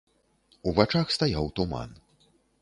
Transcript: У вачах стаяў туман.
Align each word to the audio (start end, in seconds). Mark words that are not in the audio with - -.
У 0.71 0.73
вачах 0.79 1.13
стаяў 1.17 1.45
туман. 1.61 1.95